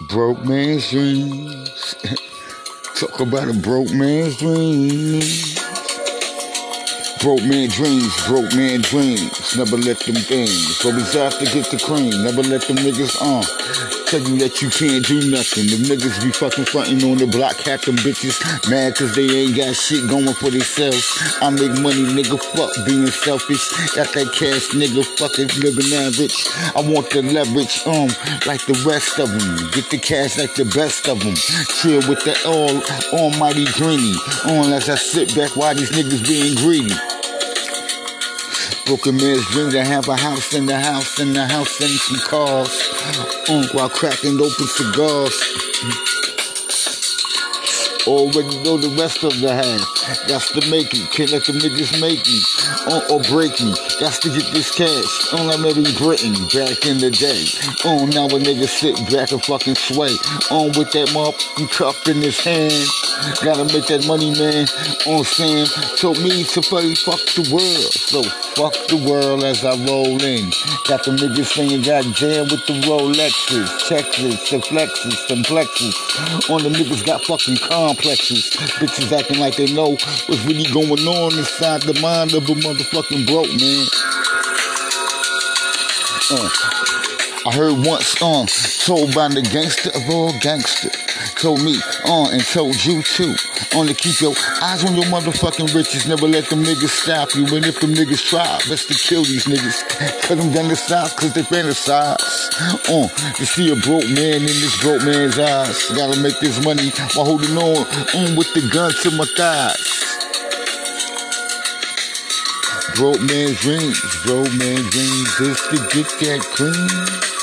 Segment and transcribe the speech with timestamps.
[0.00, 1.94] Broke man's dreams.
[2.96, 5.63] Talk about a broke man's dreams.
[7.24, 9.56] Broke man dreams, broke man dreams.
[9.56, 10.84] Never let them things.
[10.84, 12.12] Always have to get the cream.
[12.22, 13.40] Never let them niggas on.
[13.40, 15.72] Uh, tell you that you can't do nothing.
[15.72, 18.36] The niggas be fucking frontin' on the block, half them bitches
[18.68, 21.00] mad cause they ain't got shit going for themselves.
[21.40, 23.72] I make money, nigga, fuck being selfish.
[23.96, 26.36] Got that cash, nigga, fucking living average.
[26.76, 28.12] I want the leverage, um,
[28.44, 29.72] like the rest of them.
[29.72, 31.40] Get the cash like the best of them.
[31.80, 32.84] Chill with the all
[33.16, 34.12] almighty greeny.
[34.76, 36.92] As I sit back while these niggas being greedy.
[38.86, 42.20] Broken man's dream to have a house in the house in the house and some
[42.28, 43.72] cars.
[43.72, 46.23] While cracking open cigars.
[48.06, 49.80] Already know the rest of the hand.
[50.28, 51.06] That's the making.
[51.08, 52.40] Can't let the niggas make me.
[53.08, 53.72] Or break me.
[53.96, 55.32] Got to get this cash.
[55.32, 57.48] On maybe Britain back in the day.
[57.88, 60.12] On now a nigga sit back and fucking sway.
[60.52, 62.76] On with that motherfucking cup in his hand.
[63.40, 64.68] Gotta make that money, man.
[65.08, 65.64] On Sam
[65.96, 67.92] told me to play fuck the world.
[67.94, 68.20] So
[68.52, 70.52] fuck the world as I roll in.
[70.84, 75.96] Got the niggas saying goddamn with the Rolexes, Texas, the flexes, some flexes.
[76.50, 78.50] On the niggas got fucking calm complexes.
[78.50, 83.26] Bitches acting like they know what's really going on inside the mind of a motherfucking
[83.26, 83.86] broke man.
[86.30, 88.46] Uh, I heard once, um,
[88.84, 90.90] told by the gangster of all gangster
[91.36, 93.34] told me on uh, and told you too.
[93.74, 96.08] Only keep your eyes on your motherfucking riches.
[96.08, 97.44] Never let them niggas stop you.
[97.54, 100.22] And if them niggas try, best to kill these niggas.
[100.22, 102.24] Cut them down the size cause they fantasize.
[102.88, 105.84] On uh, to see a broke man in this broke man's eyes.
[105.90, 107.84] Gotta make this money while holding on,
[108.16, 109.90] on with the gun to my thighs.
[112.96, 117.33] Broke man's dreams, broke man's dreams is to get that cream.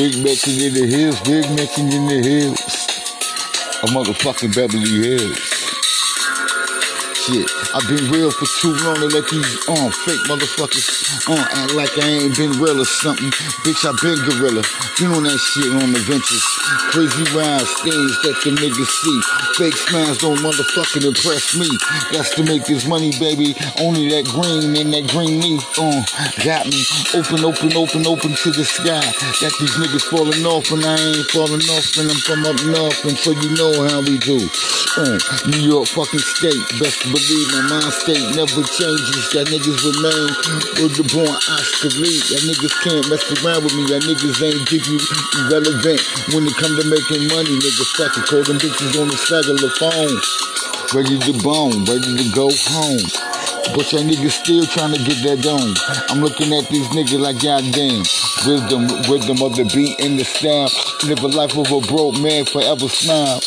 [0.00, 2.58] Big Mexican in the hills, big Mexican in the hills.
[3.82, 5.79] A motherfucking Beverly Hills
[7.20, 7.44] shit.
[7.76, 10.88] I've been real for too long to let these um fake motherfuckers
[11.28, 13.28] uh act like I ain't been real or something.
[13.60, 14.64] Bitch, I been gorilla.
[14.96, 16.44] Been on that shit on the ventures.
[16.88, 19.18] Crazy rhymes, things that the niggas see.
[19.60, 21.68] Fake smiles don't motherfucking impress me.
[22.12, 23.52] That's to make this money, baby.
[23.84, 26.00] Only that green and that green leaf uh
[26.40, 26.80] got me.
[27.12, 29.04] Open, open, open, open to the sky.
[29.44, 33.04] Got these niggas falling off and I ain't falling off and I'm from up north
[33.04, 34.40] and so you know how we do.
[34.96, 39.24] Uh, New York fucking state, best my mind state never changes.
[39.36, 40.28] That niggas remain
[40.80, 42.24] with the born obsolete.
[42.32, 43.84] That niggas can't mess around with me.
[43.92, 44.96] That niggas ain't give you
[45.44, 46.00] irrelevant
[46.32, 47.52] when it come to making money.
[47.60, 48.24] Niggas fuck it.
[48.24, 50.16] Call them bitches on the cellular phone.
[50.96, 53.04] Ready to bone, ready to go home.
[53.76, 55.76] But y'all niggas still trying to get that dome.
[56.08, 58.00] I'm looking at these niggas like goddamn.
[58.48, 60.72] Wisdom, wisdom of the beat and the style.
[61.04, 63.44] Live a life of a broke man, forever smile.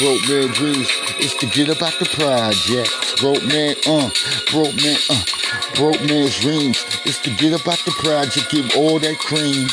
[0.00, 0.88] Broke man dreams
[1.20, 2.88] is to get about the project.
[3.20, 4.08] Broke man, uh,
[4.48, 5.24] broke man, uh,
[5.76, 8.48] broke man's dreams is to get about the project.
[8.48, 9.68] Give all that cream.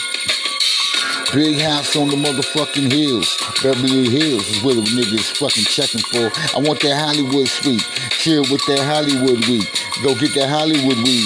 [1.31, 3.39] Big house on the motherfucking hills.
[3.63, 6.27] Beverly Hills is where the niggas fucking checking for.
[6.51, 7.87] I want that Hollywood suite.
[8.19, 9.63] Chill with that Hollywood weed.
[10.03, 11.23] Go get that Hollywood weed.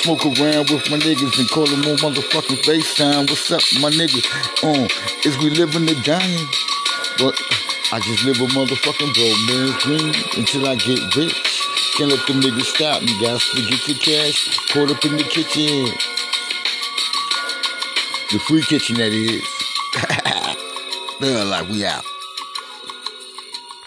[0.00, 3.28] Smoke around with my niggas and call them on motherfucking FaceTime.
[3.28, 4.24] What's up, my niggas?
[4.64, 4.88] Uh,
[5.28, 6.48] is we living the dying?
[7.18, 7.36] But
[7.94, 11.62] I just live a motherfucking broke man's dream until I get rich.
[11.98, 13.20] Can't let them niggas stop me.
[13.20, 14.56] Got to get the cash.
[14.72, 15.92] Caught up in the kitchen.
[18.32, 19.46] The free kitchen, that is.
[21.20, 22.11] They're like, we out.